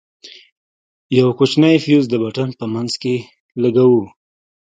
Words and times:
يو 1.17 1.27
کوچنى 1.37 1.71
فيوز 1.83 2.05
د 2.09 2.13
پټن 2.23 2.49
په 2.59 2.65
منځ 2.73 2.91
کښې 3.01 3.15
لگوو. 3.61 4.03